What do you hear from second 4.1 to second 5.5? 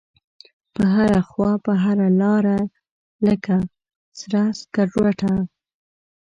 سره سکروټه